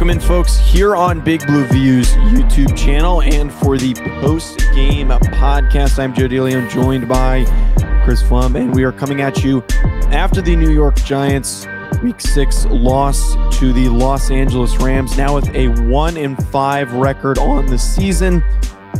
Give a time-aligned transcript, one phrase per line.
[0.00, 3.92] Welcome in, folks, here on Big Blue Views YouTube channel and for the
[4.22, 5.98] post game podcast.
[5.98, 7.44] I'm Joe DeLeon, joined by
[8.02, 9.62] Chris Pflum, and we are coming at you
[10.10, 11.66] after the New York Giants
[12.02, 17.36] Week Six loss to the Los Angeles Rams, now with a one in five record
[17.36, 18.42] on the season.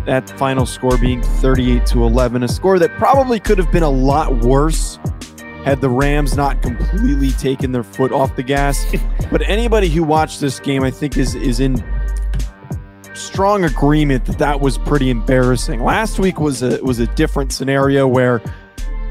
[0.05, 3.88] That final score being 38 to 11, a score that probably could have been a
[3.88, 4.98] lot worse
[5.64, 8.84] had the Rams not completely taken their foot off the gas.
[9.30, 11.82] but anybody who watched this game, I think, is is in
[13.14, 15.82] strong agreement that that was pretty embarrassing.
[15.82, 18.42] Last week was a was a different scenario where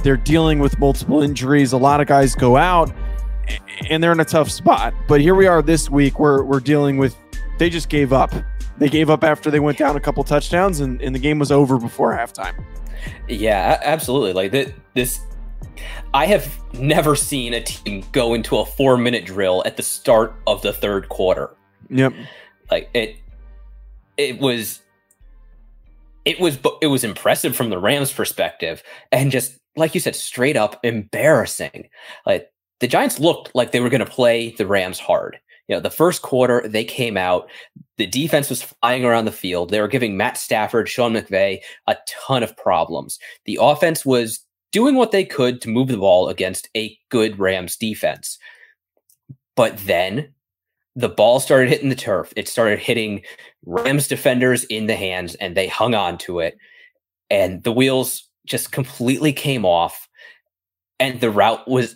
[0.04, 1.74] they're dealing with multiple injuries.
[1.74, 2.92] A lot of guys go out
[3.90, 4.94] and they're in a tough spot.
[5.08, 7.16] But here we are this week where we're dealing with
[7.58, 8.34] they just gave up.
[8.78, 11.52] They gave up after they went down a couple touchdowns and, and the game was
[11.52, 12.64] over before halftime.
[13.28, 14.34] Yeah, absolutely.
[14.34, 14.52] Like
[14.94, 15.20] this
[16.14, 20.36] I have never seen a team go into a four minute drill at the start
[20.48, 21.56] of the third quarter.
[21.90, 22.14] Yep.
[22.72, 23.18] Like it,
[24.18, 24.82] it was,
[26.26, 30.58] it was, it was impressive from the Rams' perspective, and just like you said, straight
[30.58, 31.90] up embarrassing.
[32.26, 35.40] Like the Giants looked like they were going to play the Rams hard.
[35.68, 37.50] You know, the first quarter they came out,
[37.98, 39.70] the defense was flying around the field.
[39.70, 43.20] They were giving Matt Stafford, Sean McVay a ton of problems.
[43.46, 44.40] The offense was
[44.72, 48.38] doing what they could to move the ball against a good Rams defense.
[49.56, 50.34] But then
[50.96, 52.34] the ball started hitting the turf.
[52.36, 53.22] It started hitting
[53.66, 56.58] Rams defenders in the hands and they hung on to it.
[57.30, 60.08] And the wheels just completely came off.
[61.00, 61.96] And the route was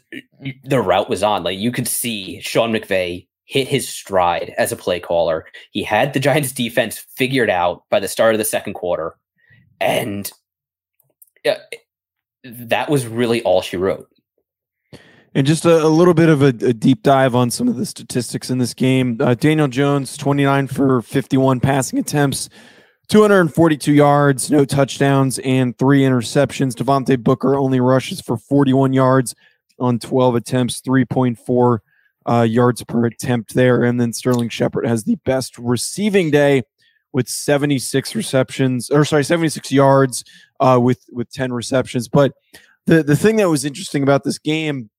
[0.63, 1.43] the route was on.
[1.43, 5.45] Like you could see Sean McVay hit his stride as a play caller.
[5.71, 9.17] He had the Giants defense figured out by the start of the second quarter.
[9.81, 10.31] And
[12.43, 14.09] that was really all she wrote.
[15.35, 17.87] And just a, a little bit of a, a, deep dive on some of the
[17.87, 19.17] statistics in this game.
[19.19, 22.49] Uh, Daniel Jones, 29 for 51 passing attempts,
[23.07, 26.75] 242 yards, no touchdowns, and three interceptions.
[26.75, 29.33] Devontae Booker only rushes for 41 yards
[29.79, 31.79] on 12 attempts, 3.4
[32.29, 33.83] uh, yards per attempt there.
[33.83, 36.61] And then Sterling Shepard has the best receiving day
[37.11, 40.23] with 76 receptions, or sorry, 76 yards
[40.63, 42.07] uh, with with 10 receptions.
[42.07, 42.33] But
[42.85, 44.89] the the thing that was interesting about this game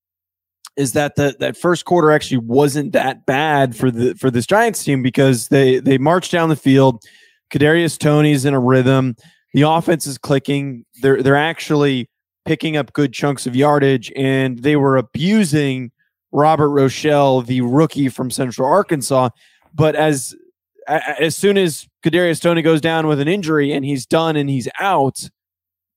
[0.76, 4.84] is that the, that first quarter actually wasn't that bad for the for this Giants
[4.84, 7.02] team because they they marched down the field.
[7.50, 9.16] Kadarius Toney's in a rhythm.
[9.52, 10.84] The offense is clicking.
[11.00, 12.10] They're they're actually
[12.44, 15.92] picking up good chunks of yardage, and they were abusing
[16.32, 19.30] Robert Rochell, the rookie from Central Arkansas.
[19.72, 20.34] But as
[20.86, 24.68] as soon as Kadarius Toney goes down with an injury and he's done and he's
[24.78, 25.30] out,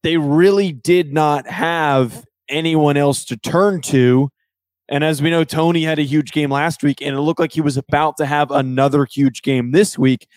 [0.04, 4.30] they really did not have anyone else to turn to.
[4.90, 7.52] And as we know, Toney had a huge game last week, and it looked like
[7.52, 10.28] he was about to have another huge game this week.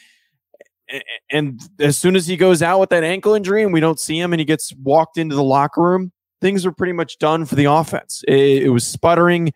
[1.31, 4.19] And as soon as he goes out with that ankle injury and we don't see
[4.19, 6.10] him and he gets walked into the locker room,
[6.41, 8.25] things are pretty much done for the offense.
[8.27, 9.53] It, it was sputtering.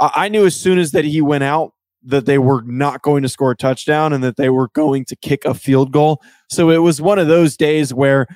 [0.00, 1.72] I knew as soon as that he went out
[2.04, 5.16] that they were not going to score a touchdown and that they were going to
[5.16, 6.22] kick a field goal.
[6.48, 8.26] So it was one of those days where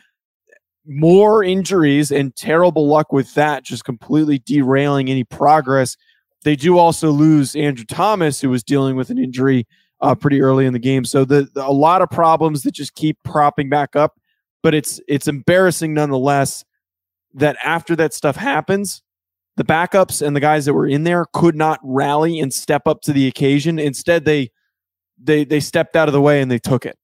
[0.87, 5.97] more injuries and terrible luck with that, just completely derailing any progress.
[6.45, 9.67] They do also lose Andrew Thomas, who was dealing with an injury
[10.01, 11.05] uh, pretty early in the game.
[11.05, 14.19] So the, the, a lot of problems that just keep propping back up.
[14.63, 16.65] But it's it's embarrassing nonetheless
[17.35, 19.03] that after that stuff happens,
[19.57, 23.01] the backups and the guys that were in there could not rally and step up
[23.03, 23.81] to the occasion.
[23.81, 24.51] Instead, they
[25.21, 26.97] they they stepped out of the way and they took it.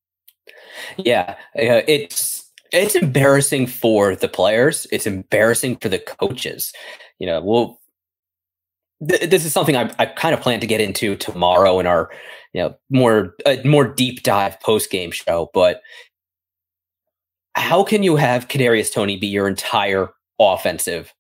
[0.97, 2.38] Yeah, uh, it's
[2.73, 4.87] it's embarrassing for the players.
[4.93, 6.73] It's embarrassing for the coaches.
[7.19, 7.81] You know, well,
[9.09, 12.11] th- this is something I, I kind of plan to get into tomorrow in our
[12.53, 15.51] you know more uh, more deep dive post game show.
[15.55, 15.81] But
[17.55, 21.13] how can you have Kadarius Toney be your entire offensive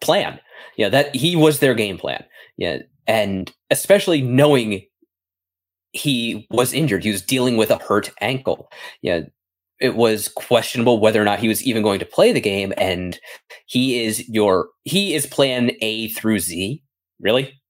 [0.00, 0.40] plan.
[0.76, 2.24] Yeah, that he was their game plan.
[2.56, 4.82] Yeah, and especially knowing
[5.92, 8.68] he was injured, he was dealing with a hurt ankle.
[9.02, 9.20] Yeah,
[9.80, 12.72] it was questionable whether or not he was even going to play the game.
[12.76, 13.18] And
[13.66, 16.82] he is your he is plan A through Z.
[17.20, 17.60] Really?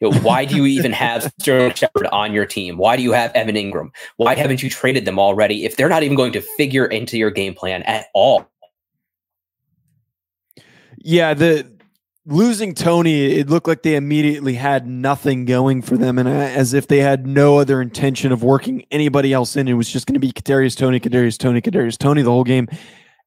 [0.00, 2.78] You know, why do you even have Sterling Shepard on your team?
[2.78, 6.02] Why do you have Evan Engram Why haven't you traded them already if they're not
[6.02, 8.48] even going to figure into your game plan at all?
[10.98, 11.77] Yeah, the
[12.28, 16.74] losing Toney, it looked like they immediately had nothing going for them, and uh, as
[16.74, 19.66] if they had no other intention of working anybody else in.
[19.66, 22.68] It was just going to be Kadarius Toney, Kadarius Toney, Kadarius Toney the whole game.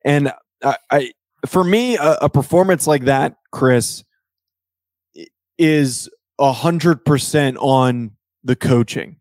[0.06, 0.32] And
[0.64, 1.12] I, I
[1.48, 4.04] for me, a, a performance like that, Chris,
[5.58, 6.10] is
[6.40, 8.12] hundred percent on
[8.44, 9.18] the coaching.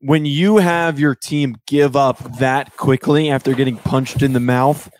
[0.00, 4.90] When you have your team give up that quickly after getting punched in the mouth,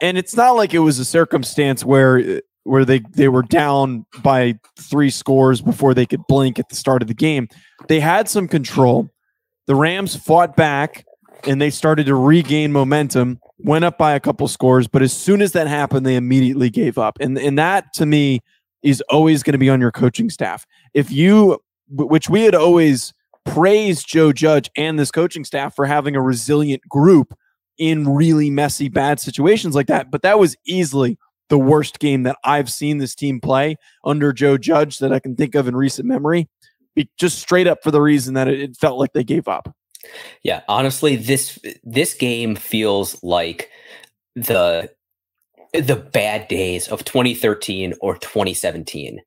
[0.00, 4.58] and it's not like it was a circumstance where where they they were down by
[4.78, 7.48] three scores before they could blink at the start of the game.
[7.88, 9.08] They had some control.
[9.66, 11.04] The Rams fought back
[11.46, 15.40] and they started to regain momentum, went up by a couple scores, but as soon
[15.40, 17.18] as that happened, they immediately gave up.
[17.20, 18.40] And and that to me
[18.82, 20.66] is always going to be on your coaching staff.
[20.94, 21.58] If you
[21.88, 23.12] which we had always
[23.44, 27.34] praised Joe Judge and this coaching staff for having a resilient group
[27.78, 31.18] in really messy bad situations like that, but that was easily
[31.50, 35.36] the worst game that I've seen this team play under Joe Judge that I can
[35.36, 36.48] think of in recent memory.
[37.18, 39.74] Just straight up for the reason that it, felt like they gave up.
[40.42, 43.70] Yeah, honestly, this this game feels like
[44.34, 44.90] the
[45.72, 49.20] the bad days of 2013 or 2017.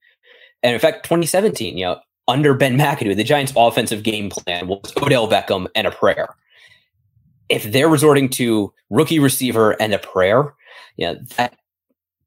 [0.61, 4.93] And in fact, 2017, you know, under Ben McAdoo, the Giants' offensive game plan was
[4.97, 6.35] Odell Beckham and a prayer.
[7.49, 10.53] If they're resorting to rookie receiver and a prayer,
[10.97, 11.57] yeah, that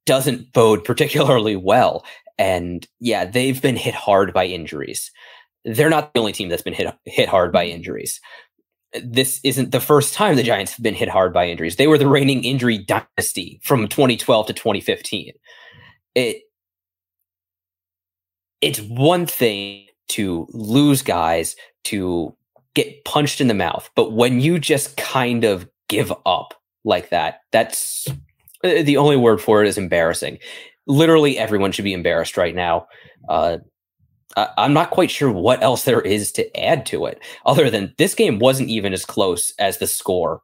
[0.06, 2.04] doesn't bode particularly well.
[2.38, 5.10] And yeah, they've been hit hard by injuries.
[5.64, 7.76] They're not the only team that's been hit hit hard by mm-hmm.
[7.76, 8.20] injuries.
[9.02, 11.76] This isn't the first time the Giants have been hit hard by injuries.
[11.76, 15.32] They were the reigning injury dynasty from 2012 to 2015.
[16.14, 16.42] It
[18.60, 22.34] it's one thing to lose guys to
[22.74, 26.54] get punched in the mouth, but when you just kind of give up
[26.84, 28.08] like that, that's
[28.82, 30.38] the only word for it is embarrassing.
[30.86, 32.86] Literally everyone should be embarrassed right now.
[33.28, 33.58] Uh,
[34.36, 37.94] I, I'm not quite sure what else there is to add to it, other than
[37.98, 40.42] this game wasn't even as close as the score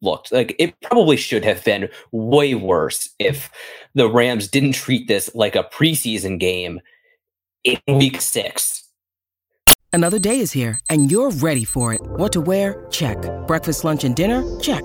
[0.00, 0.32] looked.
[0.32, 3.50] Like it probably should have been way worse if
[3.94, 6.80] the Rams didn't treat this like a preseason game
[7.64, 8.84] in week six.
[9.92, 12.02] Another day is here, and you're ready for it.
[12.02, 12.86] What to wear?
[12.90, 13.18] Check.
[13.46, 14.44] Breakfast, lunch, and dinner?
[14.60, 14.84] Check.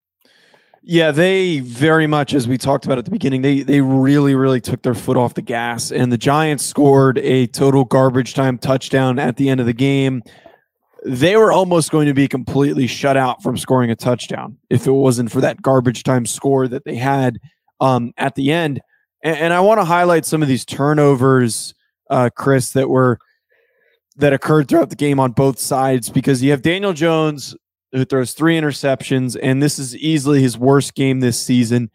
[0.83, 4.59] Yeah, they very much, as we talked about at the beginning, they they really, really
[4.59, 5.91] took their foot off the gas.
[5.91, 10.23] And the Giants scored a total garbage time touchdown at the end of the game.
[11.05, 14.91] They were almost going to be completely shut out from scoring a touchdown if it
[14.91, 17.37] wasn't for that garbage time score that they had
[17.79, 18.81] um, at the end.
[19.23, 21.75] And, and I want to highlight some of these turnovers,
[22.09, 23.19] uh, Chris, that were
[24.17, 27.55] that occurred throughout the game on both sides because you have Daniel Jones
[27.91, 31.89] who throws three interceptions, and this is easily his worst game this season.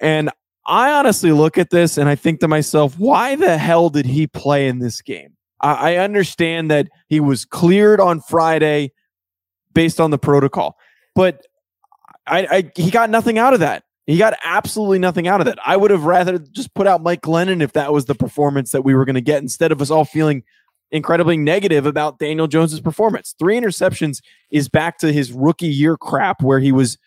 [0.00, 0.30] And
[0.66, 4.26] I honestly look at this and I think to myself, why the hell did he
[4.26, 5.36] play in this game?
[5.60, 8.92] I, I understand that he was cleared on Friday
[9.74, 10.76] based on the protocol,
[11.14, 11.46] but
[12.26, 13.84] I, I he got nothing out of that.
[14.06, 15.58] He got absolutely nothing out of that.
[15.64, 18.82] I would have rather just put out Mike Glennon if that was the performance that
[18.82, 20.42] we were going to get instead of us all feeling
[20.90, 23.34] incredibly negative about Daniel Jones's performance.
[23.38, 26.98] Three interceptions is back to his rookie year crap where he was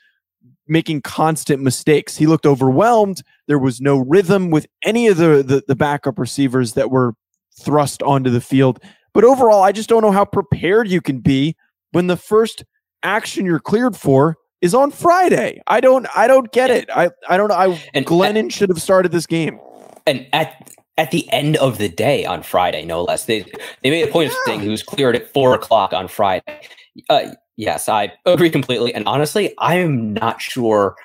[0.68, 2.18] making constant mistakes.
[2.18, 3.22] He looked overwhelmed.
[3.48, 7.14] There was no rhythm with any of the, the, the backup receivers that were
[7.60, 8.82] thrust onto the field.
[9.14, 11.56] But overall, I just don't know how prepared you can be
[11.92, 12.64] when the first
[13.04, 15.62] action you're cleared for is on Friday.
[15.68, 16.90] I don't I don't get it.
[16.94, 17.56] I I don't know.
[17.56, 19.60] I and Glennon should have started this game.
[20.06, 23.26] And at at the end of the day on Friday, no less.
[23.26, 23.46] They
[23.84, 26.62] they made a point of saying he was cleared at four o'clock on Friday.
[27.10, 28.94] Uh, yes, I agree completely.
[28.94, 30.96] And honestly, I am not sure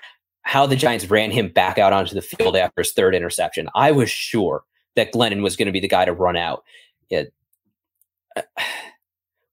[0.43, 3.69] how the Giants ran him back out onto the field after his third interception.
[3.75, 4.65] I was sure
[4.97, 6.65] that Glennon was going to be the guy to run out.
[7.11, 7.33] It,
[8.37, 8.43] uh,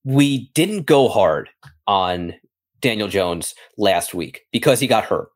[0.06, 1.50] we didn't go hard
[1.86, 2.34] on
[2.80, 5.30] Daniel Jones last week because he got hurt.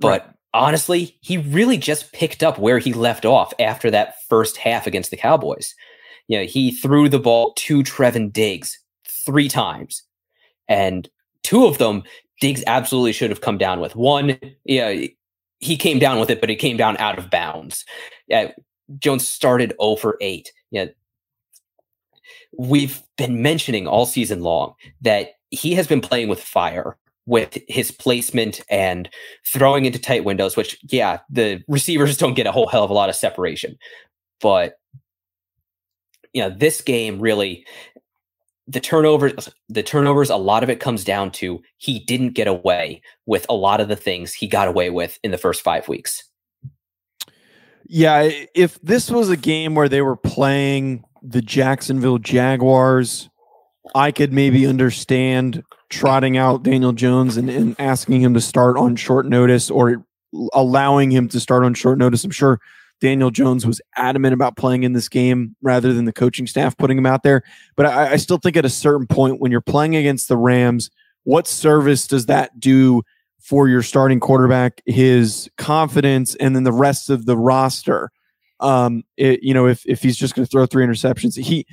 [0.00, 4.56] But right honestly, he really just picked up where he left off after that first
[4.56, 5.74] half against the Cowboys.
[6.28, 10.02] You know, he threw the ball to Trevon Diggs three times,
[10.68, 11.08] and
[11.42, 12.04] two of them
[12.40, 13.94] Diggs absolutely should have come down with.
[13.94, 15.06] One, yeah,
[15.58, 17.84] he came down with it, but it came down out of bounds.
[18.28, 18.52] Yeah,
[18.98, 20.52] Jones started 0 for 8.
[20.70, 20.86] Yeah.
[22.56, 26.96] We've been mentioning all season long that he has been playing with fire
[27.26, 29.08] with his placement and
[29.46, 32.94] throwing into tight windows, which, yeah, the receivers don't get a whole hell of a
[32.94, 33.78] lot of separation.
[34.40, 34.78] But,
[36.32, 37.64] you know, this game really,
[38.66, 43.02] the turnovers the turnovers a lot of it comes down to he didn't get away
[43.26, 46.24] with a lot of the things he got away with in the first 5 weeks.
[47.86, 53.28] Yeah, if this was a game where they were playing the Jacksonville Jaguars,
[53.94, 58.96] I could maybe understand trotting out Daniel Jones and, and asking him to start on
[58.96, 60.04] short notice or
[60.52, 62.24] allowing him to start on short notice.
[62.24, 62.60] I'm sure
[63.00, 66.96] Daniel Jones was adamant about playing in this game rather than the coaching staff putting
[66.96, 67.42] him out there.
[67.76, 70.90] But I, I still think at a certain point when you're playing against the Rams,
[71.24, 73.02] what service does that do
[73.40, 78.10] for your starting quarterback, his confidence, and then the rest of the roster?
[78.60, 81.66] Um, it, you know, if if he's just going to throw three interceptions, he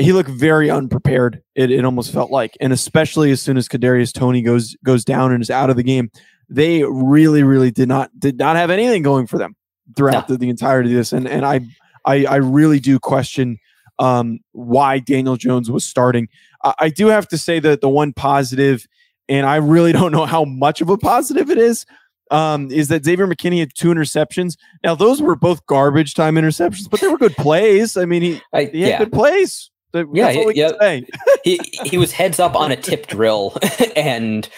[0.00, 1.42] he looked very unprepared.
[1.54, 5.32] It, it almost felt like, and especially as soon as Kadarius Toney goes goes down
[5.32, 6.10] and is out of the game,
[6.48, 9.54] they really, really did not did not have anything going for them
[9.96, 11.12] throughout the, the entirety of this.
[11.12, 11.60] And and I
[12.04, 13.58] I, I really do question
[13.98, 16.28] um, why Daniel Jones was starting.
[16.64, 18.86] I, I do have to say that the one positive,
[19.28, 21.86] and I really don't know how much of a positive it is,
[22.30, 24.56] um, is that Xavier McKinney had two interceptions.
[24.84, 27.96] Now those were both garbage time interceptions, but they were good plays.
[27.96, 28.98] I mean, he, I, he had yeah.
[28.98, 29.70] good plays.
[29.92, 31.00] Yeah, yeah.
[31.44, 33.56] he he was heads up on a tip drill,
[33.96, 34.48] and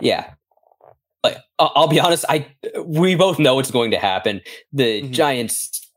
[0.00, 0.32] yeah,
[1.22, 2.46] like I'll be honest, I
[2.84, 4.40] we both know it's going to happen.
[4.72, 5.12] The mm-hmm.
[5.12, 5.88] Giants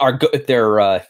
[0.00, 0.46] are good.
[0.46, 1.00] Their uh,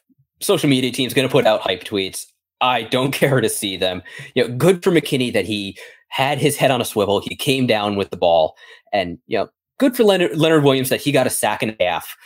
[0.40, 2.26] social media team's going to put out hype tweets.
[2.60, 4.02] I don't care to see them.
[4.34, 7.20] You know, good for McKinney that he had his head on a swivel.
[7.20, 8.56] He came down with the ball,
[8.92, 9.48] and you know,
[9.78, 12.16] good for Leonard, Leonard Williams that he got a sack and a half.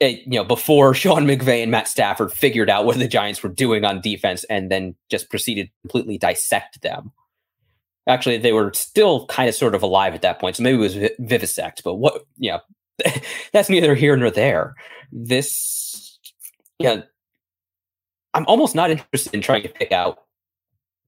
[0.00, 3.50] Eh, you know, before Sean McVay and Matt Stafford figured out what the Giants were
[3.50, 7.12] doing on defense, and then just proceeded to completely dissect them.
[8.06, 10.80] Actually, they were still kind of sort of alive at that point, so maybe it
[10.80, 11.82] was vivisect.
[11.84, 12.60] But what, you know,
[13.52, 14.74] that's neither here nor there.
[15.12, 16.18] This,
[16.78, 17.02] yeah, you know,
[18.34, 20.20] I'm almost not interested in trying to pick out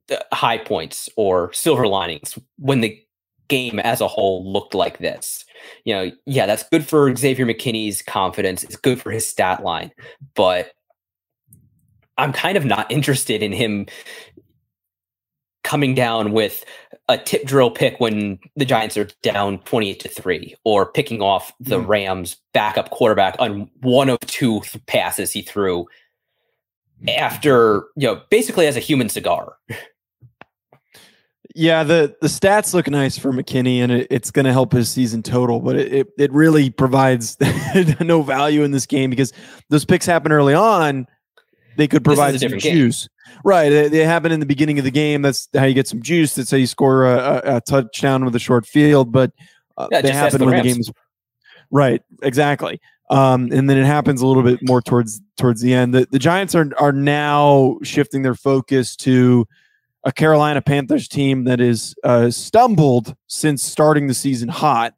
[0.09, 3.01] the high points or silver linings when the
[3.49, 5.45] game as a whole looked like this.
[5.85, 8.63] You know, yeah, that's good for Xavier McKinney's confidence.
[8.63, 9.93] It's good for his stat line,
[10.35, 10.73] but
[12.19, 13.87] I'm kind of not interested in him
[15.65, 16.65] coming down with
[17.09, 21.53] a tip drill pick when the Giants are down 28 to 3 or picking off
[21.61, 21.87] the mm.
[21.87, 25.87] Rams backup quarterback on one of two th- passes he threw
[27.17, 29.57] after, you know, basically as a human cigar.
[31.55, 34.91] Yeah, the the stats look nice for McKinney, and it, it's going to help his
[34.91, 35.61] season total.
[35.61, 37.37] But it, it, it really provides
[38.01, 39.33] no value in this game because
[39.69, 41.07] those picks happen early on.
[41.77, 43.09] They could provide some juice.
[43.09, 43.39] Game.
[43.45, 43.69] Right.
[43.71, 45.23] They, they, happen in the beginning of the game.
[45.23, 46.35] That's how you get some juice.
[46.35, 49.11] That's how you score a, a, a touchdown with a short field.
[49.11, 49.33] But
[49.77, 50.65] uh, yeah, they happen the when Rams.
[50.65, 50.93] the game is
[51.71, 52.03] right.
[52.23, 52.81] Exactly.
[53.11, 55.95] Um, and then it happens a little bit more towards towards the end.
[55.95, 59.47] The, the Giants are are now shifting their focus to
[60.05, 64.95] a Carolina Panthers team that is uh, stumbled since starting the season hot,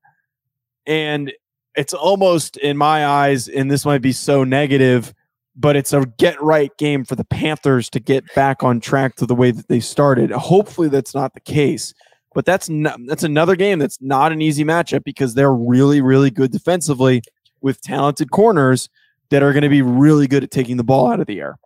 [0.87, 1.33] and
[1.77, 5.15] it's almost in my eyes, and this might be so negative
[5.57, 9.27] but it's a get right game for the Panthers to get back on track to
[9.27, 10.31] the way that they started.
[10.31, 11.95] Hopefully, that's not the case.
[12.35, 12.69] But that's
[13.07, 17.23] that's another game that's not an easy matchup because they're really really good defensively
[17.61, 18.89] with talented corners
[19.31, 21.57] that are going to be really good at taking the ball out of the air.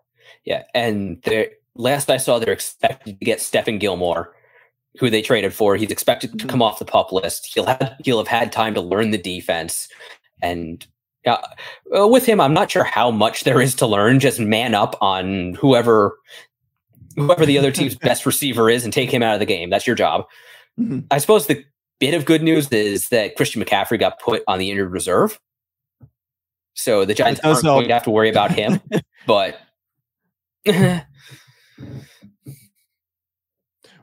[0.45, 1.23] Yeah, and
[1.79, 4.35] last I saw, they're expected to get Stephon Gilmore,
[4.99, 5.77] who they traded for.
[5.77, 6.49] He's expected to mm-hmm.
[6.49, 7.49] come off the pup list.
[7.55, 9.89] He'll have he'll have had time to learn the defense,
[10.43, 10.87] and
[11.27, 11.39] uh,
[12.09, 14.21] with him, I'm not sure how much there is to learn.
[14.21, 16.19] Just man up on whoever,
[17.17, 19.71] whoever the other team's best receiver is, and take him out of the game.
[19.71, 20.25] That's your job.
[20.79, 21.01] Mm-hmm.
[21.11, 21.65] I suppose the
[21.99, 25.39] bit of good news is that Christian McCaffrey got put on the injured reserve,
[26.75, 27.79] so the Giants aren't help.
[27.79, 28.81] going to have to worry about him.
[29.27, 29.59] but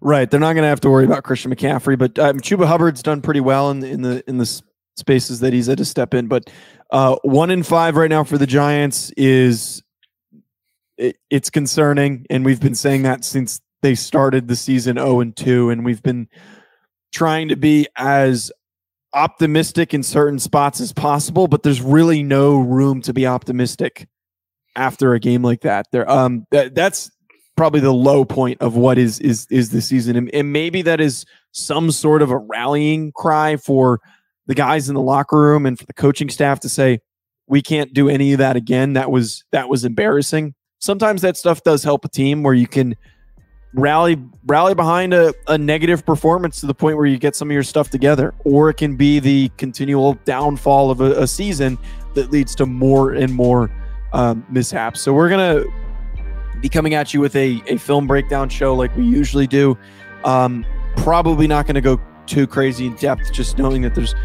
[0.01, 1.98] right, they're not going to have to worry about Christian McCaffrey.
[1.98, 4.62] But um, Chuba Hubbard's done pretty well in the in the in the
[4.98, 6.27] spaces that he's had to step in.
[6.27, 6.50] But
[6.91, 9.84] uh, one in five right now for the Giants is
[10.98, 15.36] it, it's concerning, and we've been saying that since they started the season zero and
[15.36, 16.27] two, and we've been
[17.13, 18.51] trying to be as
[19.13, 21.48] optimistic in certain spots as possible.
[21.48, 24.08] But there's really no room to be optimistic
[24.75, 25.88] after a game like that.
[25.91, 27.12] There, um, that, that's
[27.56, 31.00] probably the low point of what is is is the season, and, and maybe that
[31.00, 34.00] is some sort of a rallying cry for
[34.48, 37.00] the guys in the locker room and for the coaching staff to say
[37.48, 38.94] we can't do any of that again.
[38.94, 40.54] That was that was embarrassing.
[40.80, 42.96] Sometimes that stuff does help a team where you can
[43.74, 47.54] rally rally behind a, a negative performance to the point where you get some of
[47.54, 48.34] your stuff together.
[48.44, 51.78] Or it can be the continual downfall of a, a season
[52.14, 53.72] that leads to more and more
[54.14, 55.02] um, mishaps.
[55.02, 55.64] So we're gonna
[56.62, 59.78] be coming at you with a, a film breakdown show like we usually do.
[60.24, 60.66] Um,
[60.98, 64.16] probably not going to go too crazy in depth, just knowing that there's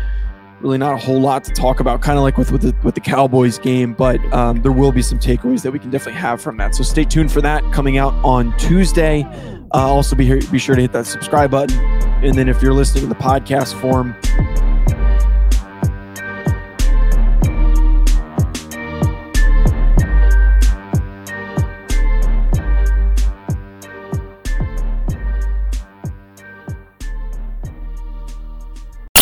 [0.60, 2.94] really not a whole lot to talk about, kind of like with with the, with
[2.94, 6.40] the Cowboys game, but um, there will be some takeaways that we can definitely have
[6.40, 6.74] from that.
[6.74, 9.24] So stay tuned for that coming out on Tuesday.
[9.72, 11.78] Uh, also, be here, be sure to hit that subscribe button,
[12.24, 14.14] and then if you're listening in the podcast form,